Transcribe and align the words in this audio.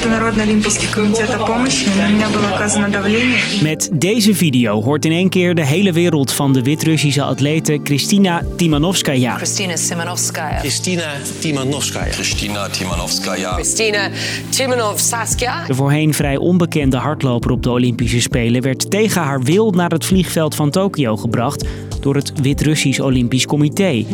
Международный 0.00 0.44
Олимпийский 0.44 0.86
комитет 0.86 1.30
о 1.30 1.38
помощи. 1.44 1.86
На 1.98 2.08
меня 2.08 2.28
было 2.28 2.54
оказано 2.54 2.88
давление. 2.88 3.38
Met 3.62 3.88
deze 3.92 4.34
video 4.34 4.82
hoort 4.82 5.04
in 5.04 5.12
één 5.12 5.28
keer 5.28 5.54
de 5.54 5.64
hele 5.64 5.92
wereld 5.92 6.32
van 6.32 6.52
de 6.52 6.62
Wit-Russische 6.62 7.22
atlete 7.22 7.78
Kristina 7.82 8.42
Timanovskaya. 8.56 9.36
Christina 9.36 9.76
Simonovskaya. 9.76 10.58
Christina 10.58 11.12
Timanovskaya. 11.38 12.12
Christina 12.12 12.68
Timanovskaya. 12.68 13.52
Christina 13.52 14.10
Timanovskaya. 14.48 15.64
De 15.66 15.74
voorheen 15.74 16.14
vrij 16.14 16.36
onbekende 16.36 16.96
hardloper 16.96 17.50
op 17.50 17.62
de 17.62 17.70
Olympische 17.70 18.20
Spelen 18.20 18.62
werd 18.62 18.90
tegen 18.90 19.22
haar 19.22 19.42
wil 19.42 19.70
naar 19.70 19.90
het 19.90 20.04
vliegveld 20.04 20.54
van 20.54 20.70
Tokio 20.70 21.16
gebracht 21.16 21.64
door 22.00 22.14
het 22.14 22.32
Wit-Russisch 22.42 23.00
Olympisch 23.00 23.46
Comité. 23.46 24.04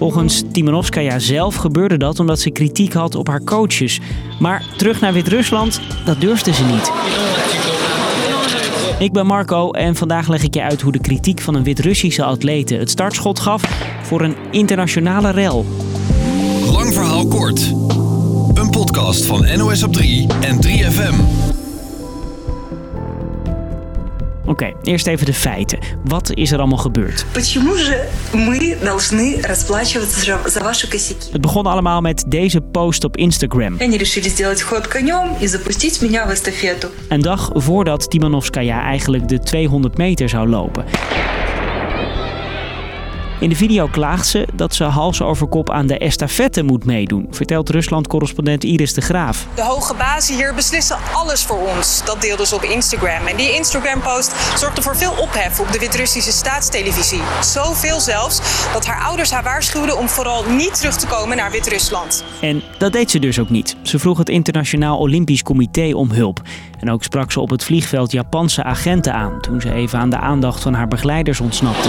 Volgens 0.00 0.42
Timanovskaya 0.52 1.18
zelf 1.18 1.54
gebeurde 1.54 1.96
dat 1.96 2.18
omdat 2.20 2.40
ze 2.40 2.50
kritiek 2.50 2.92
had 2.92 3.14
op 3.14 3.26
haar 3.26 3.44
coaches. 3.44 4.00
Maar 4.38 4.64
terug 4.76 5.00
naar 5.00 5.12
Wit-Rusland, 5.12 5.80
dat 6.04 6.20
durfde 6.20 6.52
ze 6.52 6.64
niet. 6.64 6.92
Ik 8.98 9.12
ben 9.12 9.26
Marco 9.26 9.70
en 9.70 9.96
vandaag 9.96 10.28
leg 10.28 10.42
ik 10.42 10.54
je 10.54 10.62
uit 10.62 10.80
hoe 10.80 10.92
de 10.92 11.00
kritiek 11.00 11.40
van 11.40 11.54
een 11.54 11.62
Wit-Russische 11.62 12.24
atlete 12.24 12.74
het 12.74 12.90
startschot 12.90 13.40
gaf 13.40 13.62
voor 14.02 14.20
een 14.20 14.36
internationale 14.50 15.30
rel. 15.30 15.66
Lang 16.72 16.92
verhaal 16.92 17.26
kort. 17.26 17.60
Een 18.54 18.70
podcast 18.70 19.24
van 19.24 19.46
NOS 19.56 19.82
op 19.82 19.92
3 19.92 20.26
en 20.40 20.58
3FM. 20.66 21.59
Oké, 24.50 24.72
eerst 24.82 25.06
even 25.06 25.26
de 25.26 25.34
feiten. 25.34 25.78
Wat 26.04 26.30
is 26.34 26.52
er 26.52 26.58
allemaal 26.58 26.78
gebeurd? 26.78 27.24
Het 31.32 31.40
begon 31.40 31.66
allemaal 31.66 32.00
met 32.00 32.24
deze 32.28 32.60
post 32.60 33.04
op 33.04 33.16
Instagram. 33.16 33.74
Een 37.08 37.20
dag 37.20 37.50
voordat 37.52 38.10
Timanovskaya 38.10 38.82
eigenlijk 38.82 39.28
de 39.28 39.38
200 39.38 39.96
meter 39.96 40.28
zou 40.28 40.48
lopen. 40.48 40.84
In 43.40 43.48
de 43.48 43.56
video 43.56 43.86
klaagt 43.86 44.26
ze 44.26 44.46
dat 44.54 44.74
ze 44.74 44.84
hals 44.84 45.22
over 45.22 45.46
kop 45.46 45.70
aan 45.70 45.86
de 45.86 45.98
estafette 45.98 46.62
moet 46.62 46.84
meedoen, 46.84 47.26
vertelt 47.30 47.68
Rusland-correspondent 47.70 48.64
Iris 48.64 48.94
de 48.94 49.00
Graaf. 49.00 49.46
De 49.54 49.62
hoge 49.62 49.94
bazen 49.94 50.36
hier 50.36 50.54
beslissen 50.54 50.96
alles 51.12 51.42
voor 51.42 51.68
ons. 51.76 52.04
Dat 52.04 52.20
deelde 52.20 52.46
ze 52.46 52.54
op 52.54 52.62
Instagram. 52.62 53.26
En 53.26 53.36
die 53.36 53.54
Instagram-post 53.54 54.34
zorgde 54.58 54.82
voor 54.82 54.96
veel 54.96 55.12
ophef 55.12 55.60
op 55.60 55.72
de 55.72 55.78
Wit-Russische 55.78 56.32
staatstelevisie. 56.32 57.20
Zoveel 57.42 58.00
zelfs 58.00 58.40
dat 58.72 58.86
haar 58.86 59.02
ouders 59.04 59.30
haar 59.30 59.42
waarschuwden 59.42 59.98
om 59.98 60.08
vooral 60.08 60.44
niet 60.50 60.74
terug 60.76 60.96
te 60.96 61.06
komen 61.06 61.36
naar 61.36 61.50
Wit-Rusland. 61.50 62.24
En 62.40 62.62
dat 62.78 62.92
deed 62.92 63.10
ze 63.10 63.18
dus 63.18 63.38
ook 63.38 63.50
niet. 63.50 63.76
Ze 63.82 63.98
vroeg 63.98 64.18
het 64.18 64.28
Internationaal 64.28 64.98
Olympisch 64.98 65.42
Comité 65.42 65.94
om 65.94 66.10
hulp. 66.10 66.40
En 66.80 66.90
ook 66.90 67.02
sprak 67.02 67.32
ze 67.32 67.40
op 67.40 67.50
het 67.50 67.64
vliegveld 67.64 68.12
Japanse 68.12 68.62
agenten 68.62 69.14
aan 69.14 69.40
toen 69.40 69.60
ze 69.60 69.72
even 69.72 69.98
aan 69.98 70.10
de 70.10 70.18
aandacht 70.18 70.62
van 70.62 70.74
haar 70.74 70.88
begeleiders 70.88 71.40
ontsnapte. 71.40 71.88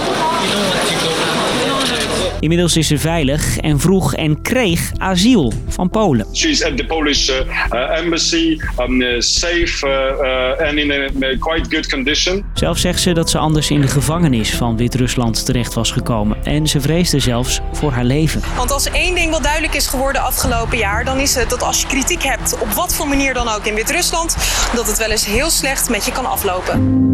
Inmiddels 2.42 2.76
is 2.76 2.86
ze 2.86 2.98
veilig 2.98 3.58
en 3.58 3.80
vroeg 3.80 4.14
en 4.14 4.42
kreeg 4.42 4.90
asiel 4.96 5.52
van 5.68 5.90
Polen. 5.90 6.26
She's 6.32 6.64
at 6.64 6.76
the 6.76 6.86
Polish 6.86 7.28
uh, 7.28 7.36
uh, 7.72 7.98
embassy, 7.98 8.58
um, 8.78 9.02
uh, 9.02 9.20
safe 9.20 9.86
uh, 9.86 10.68
and 10.68 10.78
in 10.78 10.90
a, 10.90 11.26
a 11.26 11.36
quite 11.38 11.76
good 11.76 11.88
condition. 11.88 12.44
Zelf 12.54 12.78
zegt 12.78 13.00
ze 13.00 13.12
dat 13.12 13.30
ze 13.30 13.38
anders 13.38 13.70
in 13.70 13.80
de 13.80 13.88
gevangenis 13.88 14.54
van 14.54 14.76
Wit-Rusland 14.76 15.44
terecht 15.44 15.74
was 15.74 15.90
gekomen. 15.90 16.36
En 16.44 16.66
ze 16.66 16.80
vreesde 16.80 17.18
zelfs 17.18 17.60
voor 17.72 17.92
haar 17.92 18.04
leven. 18.04 18.40
Want 18.56 18.70
als 18.70 18.90
één 18.90 19.14
ding 19.14 19.30
wel 19.30 19.42
duidelijk 19.42 19.74
is 19.74 19.86
geworden 19.86 20.22
afgelopen 20.22 20.78
jaar, 20.78 21.04
dan 21.04 21.18
is 21.18 21.34
het 21.34 21.50
dat 21.50 21.62
als 21.62 21.80
je 21.80 21.86
kritiek 21.86 22.22
hebt, 22.22 22.58
op 22.58 22.68
wat 22.68 22.94
voor 22.94 23.08
manier 23.08 23.34
dan 23.34 23.48
ook 23.48 23.66
in 23.66 23.74
Wit-Rusland, 23.74 24.36
dat 24.74 24.86
het 24.86 24.98
wel 24.98 25.10
eens 25.10 25.26
heel 25.26 25.50
slecht 25.50 25.88
met 25.88 26.04
je 26.04 26.12
kan 26.12 26.26
aflopen. 26.26 27.10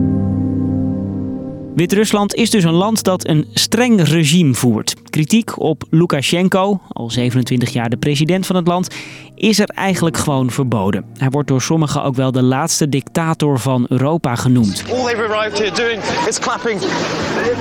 Wit-Rusland 1.79 2.35
is 2.35 2.51
dus 2.51 2.65
een 2.65 2.73
land 2.73 3.03
dat 3.03 3.29
een 3.29 3.47
streng 3.55 4.03
regime 4.03 4.55
voert. 4.55 4.95
Kritiek 5.11 5.61
op 5.61 5.85
Lukashenko, 5.91 6.81
al 6.89 7.11
27 7.11 7.73
jaar 7.73 7.91
de 7.91 7.97
president 7.97 8.47
van 8.47 8.57
het 8.57 8.67
land, 8.67 8.95
is 9.35 9.59
er 9.59 9.69
eigenlijk 9.69 10.17
gewoon 10.17 10.51
verboden. 10.51 11.05
Hij 11.19 11.31
wordt 11.31 11.49
door 11.49 11.63
sommigen 11.63 12.03
ook 12.03 12.15
wel 12.15 12.33
de 12.33 12.43
laatste 12.43 12.89
dictator 12.89 13.59
van 13.59 13.87
Europa 13.89 14.35
genoemd. 14.35 14.85
All 14.91 15.05
they've 15.05 15.23
arrived 15.23 15.59
here 15.59 15.75
doing 15.75 16.03
is 16.29 16.39
clapping, 16.39 16.81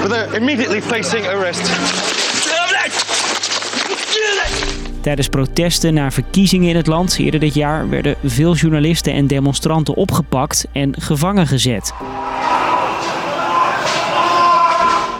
but 0.01 0.09
they're 0.09 0.35
immediately 0.35 0.81
facing 0.81 1.28
arrest. 1.28 1.72
Tijdens 5.01 5.28
protesten 5.28 5.94
naar 5.94 6.13
verkiezingen 6.13 6.69
in 6.69 6.75
het 6.75 6.88
land 6.88 7.17
eerder 7.19 7.39
dit 7.39 7.53
jaar 7.53 7.89
werden 7.89 8.16
veel 8.23 8.55
journalisten 8.55 9.13
en 9.13 9.28
demonstranten 9.28 9.95
opgepakt 9.95 10.66
en 10.73 10.94
gevangen 11.01 11.47
gezet. 11.47 11.94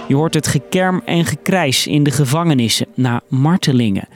Je 0.08 0.16
hoort 0.16 0.34
het 0.34 0.48
gekerm 0.48 1.02
en 1.06 1.26
gekrijs 1.26 1.88
in 1.88 2.04
de 2.04 2.12
gevangenissen 2.12 2.88
na 2.94 3.22
martelingen. 3.28 4.08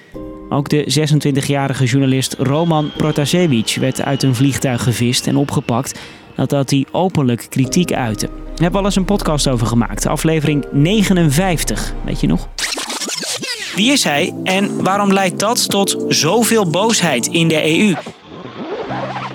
Ook 0.50 0.70
de 0.70 1.08
26-jarige 1.08 1.86
journalist 1.86 2.36
Roman 2.38 2.92
Protasevich 2.98 3.76
werd 3.76 4.02
uit 4.02 4.24
een 4.24 4.36
vliegtuig 4.36 4.84
gevist 4.84 5.28
en 5.28 5.36
opgepakt 5.36 6.00
nadat 6.36 6.70
hij 6.70 6.86
openlijk 6.92 7.46
kritiek 7.50 7.94
uitte. 7.94 8.26
Daar 8.26 8.36
hebben 8.46 8.72
we 8.72 8.78
al 8.78 8.86
eens 8.86 8.96
een 8.96 9.06
podcast 9.06 9.48
over 9.48 9.68
gemaakt, 9.68 10.06
aflevering 10.06 10.66
59, 10.72 11.94
weet 12.06 12.20
je 12.20 12.28
nog? 12.28 12.48
Wie 13.76 13.92
is 13.92 14.04
hij 14.04 14.34
en 14.44 14.84
waarom 14.84 15.14
leidt 15.14 15.40
dat 15.40 15.70
tot 15.70 16.06
zoveel 16.08 16.70
boosheid 16.70 17.28
in 17.28 17.48
de 17.48 17.80
EU? 17.80 17.94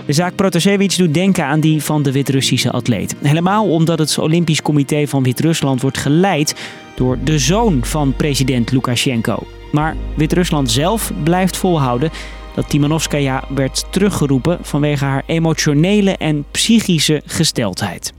De 0.07 0.13
zaak 0.13 0.35
Protasevich 0.35 0.97
doet 0.97 1.15
denken 1.15 1.45
aan 1.45 1.61
die 1.61 1.83
van 1.83 2.03
de 2.03 2.13
Wit-Russische 2.13 2.71
atleet. 2.71 3.17
Helemaal 3.23 3.71
omdat 3.71 3.99
het 3.99 4.19
Olympisch 4.19 4.63
Comité 4.63 5.07
van 5.07 5.23
Wit-Rusland 5.23 5.81
wordt 5.81 5.99
geleid 5.99 6.55
door 6.95 7.19
de 7.25 7.39
zoon 7.39 7.85
van 7.85 8.15
president 8.17 8.73
Lukashenko. 8.73 9.47
Maar 9.73 9.97
Wit-Rusland 10.17 10.71
zelf 10.71 11.13
blijft 11.23 11.57
volhouden 11.57 12.11
dat 12.55 12.69
Timanovskaya 12.69 13.45
werd 13.55 13.85
teruggeroepen 13.91 14.59
vanwege 14.63 15.05
haar 15.05 15.23
emotionele 15.27 16.17
en 16.17 16.45
psychische 16.51 17.23
gesteldheid. 17.25 18.13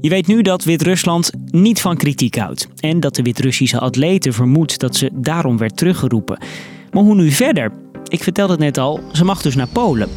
Je 0.00 0.08
weet 0.08 0.26
nu 0.26 0.42
dat 0.42 0.64
Wit-Rusland 0.64 1.30
niet 1.50 1.80
van 1.80 1.96
kritiek 1.96 2.36
houdt 2.36 2.68
en 2.80 3.00
dat 3.00 3.14
de 3.14 3.22
Wit-Russische 3.22 3.78
atlete 3.78 4.32
vermoedt 4.32 4.78
dat 4.80 4.96
ze 4.96 5.10
daarom 5.14 5.58
werd 5.58 5.76
teruggeroepen. 5.76 6.38
Maar 6.90 7.02
hoe 7.02 7.14
nu 7.14 7.30
verder? 7.30 7.72
Ik 8.08 8.22
vertelde 8.22 8.52
het 8.52 8.62
net 8.62 8.78
al, 8.78 9.00
ze 9.12 9.24
mag 9.24 9.42
dus 9.42 9.54
naar 9.54 9.68
Polen. 9.68 10.08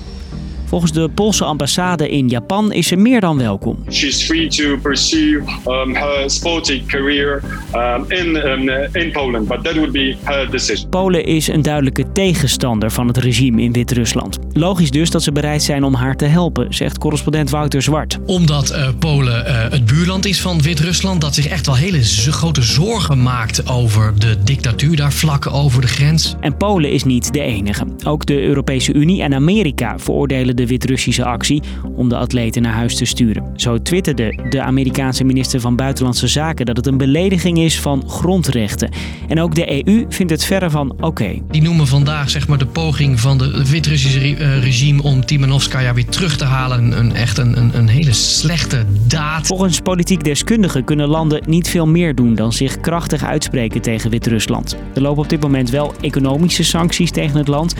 Volgens 0.71 0.91
de 0.91 1.09
Poolse 1.09 1.43
ambassade 1.43 2.09
in 2.09 2.27
Japan 2.27 2.71
is 2.71 2.87
ze 2.87 2.95
meer 2.95 3.21
dan 3.21 3.37
welkom. 3.37 3.83
She's 3.89 4.23
free 4.23 4.47
to 4.47 4.77
pursue 4.77 5.43
um, 5.67 5.95
her 5.95 6.29
sporting 6.29 6.87
career 6.87 7.43
um, 7.75 8.05
in, 8.07 8.35
um, 8.35 8.69
in 8.91 9.11
Poland, 9.11 9.47
but 9.47 9.63
that 9.63 9.73
would 9.73 9.91
be 9.91 10.15
her 10.23 10.51
decision. 10.51 10.89
Polen 10.89 11.25
is 11.25 11.47
een 11.47 11.61
duidelijke 11.61 12.11
tegenstander 12.11 12.91
van 12.91 13.07
het 13.07 13.17
regime 13.17 13.61
in 13.61 13.71
Wit-Rusland. 13.71 14.39
Logisch 14.53 14.91
dus 14.91 15.09
dat 15.09 15.23
ze 15.23 15.31
bereid 15.31 15.63
zijn 15.63 15.83
om 15.83 15.93
haar 15.93 16.15
te 16.15 16.25
helpen, 16.25 16.73
zegt 16.73 16.97
correspondent 16.97 17.49
Wouter 17.49 17.81
Zwart. 17.81 18.17
Omdat 18.25 18.69
eh, 18.69 18.87
Polen 18.99 19.45
eh, 19.45 19.71
het 19.71 19.85
buurland 19.85 20.25
is 20.25 20.41
van 20.41 20.61
Wit-Rusland, 20.61 21.21
dat 21.21 21.35
zich 21.35 21.47
echt 21.47 21.65
wel 21.65 21.75
hele 21.75 22.03
grote 22.03 22.61
zorgen 22.61 23.21
maakt 23.21 23.69
over 23.69 24.19
de 24.19 24.37
dictatuur 24.43 24.95
daar 24.95 25.13
vlak 25.13 25.53
over 25.53 25.81
de 25.81 25.87
grens. 25.87 26.35
En 26.39 26.57
Polen 26.57 26.91
is 26.91 27.03
niet 27.03 27.33
de 27.33 27.41
enige. 27.41 27.85
Ook 28.03 28.25
de 28.25 28.41
Europese 28.41 28.93
Unie 28.93 29.21
en 29.21 29.33
Amerika 29.33 29.99
veroordelen 29.99 30.55
de 30.55 30.67
Wit-Russische 30.67 31.25
actie 31.25 31.61
om 31.95 32.09
de 32.09 32.17
atleten 32.17 32.61
naar 32.61 32.73
huis 32.73 32.95
te 32.95 33.05
sturen. 33.05 33.43
Zo 33.55 33.81
twitterde 33.81 34.39
de 34.49 34.61
Amerikaanse 34.61 35.23
minister 35.23 35.59
van 35.59 35.75
Buitenlandse 35.75 36.27
Zaken 36.27 36.65
dat 36.65 36.77
het 36.77 36.87
een 36.87 36.97
belediging 36.97 37.59
is 37.59 37.79
van 37.79 38.03
grondrechten. 38.07 38.89
En 39.27 39.39
ook 39.39 39.55
de 39.55 39.85
EU 39.85 40.05
vindt 40.09 40.31
het 40.31 40.45
verre 40.45 40.69
van 40.69 40.95
oké. 40.99 41.33
Die 41.51 41.61
noemen 41.61 41.87
vandaag 41.87 42.29
zeg 42.29 42.47
maar, 42.47 42.57
de 42.57 42.65
poging 42.65 43.19
van 43.19 43.37
de 43.37 43.63
Wit-Russische 43.69 44.19
re- 44.19 44.33
eh, 44.33 44.63
regime 44.63 45.03
om 45.03 45.25
Timanovskaya 45.25 45.93
weer 45.93 46.05
terug 46.05 46.37
te 46.37 46.45
halen 46.45 46.83
een, 46.83 46.99
een, 46.99 47.15
echt 47.15 47.37
een, 47.37 47.57
een, 47.57 47.77
een 47.77 47.87
hele 47.87 48.13
slechte 48.13 48.85
daad. 49.07 49.47
Volgens 49.47 49.79
politiek 49.79 50.23
deskundigen 50.23 50.83
kunnen 50.83 51.07
landen 51.07 51.43
niet 51.47 51.69
veel 51.69 51.87
meer 51.87 52.15
doen 52.15 52.35
dan 52.35 52.53
zich 52.53 52.79
krachtig 52.79 53.23
uitspreken 53.23 53.81
tegen 53.81 54.09
Wit-Rusland. 54.09 54.77
Er 54.93 55.01
lopen 55.01 55.23
op 55.23 55.29
dit 55.29 55.41
moment 55.41 55.69
wel 55.69 55.93
economische 56.01 56.63
sancties 56.63 57.11
tegen 57.11 57.37
het 57.37 57.47
land, 57.47 57.75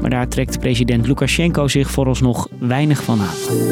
maar 0.00 0.10
daar 0.10 0.28
trekt 0.28 0.60
president 0.60 1.06
Lukashenko 1.06 1.68
zich 1.68 1.90
vooralsnog 1.90 2.48
weinig 2.58 3.02
van 3.02 3.20
aan. 3.20 3.68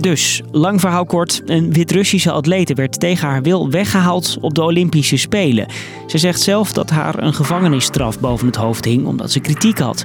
Dus, 0.00 0.42
lang 0.50 0.80
verhaal 0.80 1.04
kort, 1.04 1.42
een 1.46 1.72
Wit-Russische 1.72 2.30
atlete 2.30 2.74
werd 2.74 3.00
tegen 3.00 3.28
haar 3.28 3.42
wil 3.42 3.70
weggehaald 3.70 4.38
op 4.40 4.54
de 4.54 4.62
Olympische 4.62 5.16
Spelen. 5.16 5.66
Ze 6.06 6.18
zegt 6.18 6.40
zelf 6.40 6.72
dat 6.72 6.90
haar 6.90 7.22
een 7.22 7.34
gevangenisstraf 7.34 8.20
boven 8.20 8.46
het 8.46 8.56
hoofd 8.56 8.84
hing 8.84 9.06
omdat 9.06 9.30
ze 9.30 9.40
kritiek 9.40 9.78
had. 9.78 10.04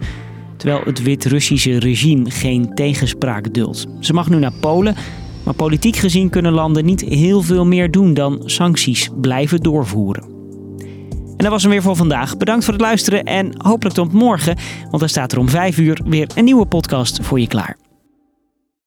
Terwijl 0.57 0.81
het 0.85 1.03
Wit-Russische 1.03 1.79
regime 1.79 2.31
geen 2.31 2.73
tegenspraak 2.73 3.53
duldt. 3.53 3.85
Ze 3.99 4.13
mag 4.13 4.29
nu 4.29 4.37
naar 4.37 4.53
Polen, 4.59 4.95
maar 5.43 5.53
politiek 5.53 5.95
gezien 5.95 6.29
kunnen 6.29 6.51
landen 6.51 6.85
niet 6.85 7.01
heel 7.01 7.41
veel 7.41 7.65
meer 7.65 7.91
doen 7.91 8.13
dan 8.13 8.41
sancties 8.45 9.09
blijven 9.21 9.59
doorvoeren. 9.59 10.34
Dat 11.45 11.53
was 11.53 11.63
hem 11.63 11.71
weer 11.71 11.81
voor 11.81 11.95
vandaag. 11.95 12.37
Bedankt 12.37 12.63
voor 12.63 12.73
het 12.73 12.81
luisteren 12.81 13.23
en 13.23 13.53
hopelijk 13.57 13.95
tot 13.95 14.13
morgen. 14.13 14.57
Want 14.81 14.99
dan 14.99 15.09
staat 15.09 15.31
er 15.31 15.39
om 15.39 15.49
5 15.49 15.77
uur 15.77 16.01
weer 16.05 16.29
een 16.35 16.43
nieuwe 16.43 16.65
podcast 16.65 17.19
voor 17.21 17.39
je 17.39 17.47
klaar. 17.47 17.84